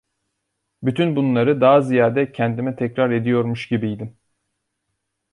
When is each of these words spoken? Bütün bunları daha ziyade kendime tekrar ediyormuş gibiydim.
Bütün 0.83 1.15
bunları 1.15 1.61
daha 1.61 1.81
ziyade 1.81 2.31
kendime 2.31 2.75
tekrar 2.75 3.11
ediyormuş 3.11 3.67
gibiydim. 3.67 4.17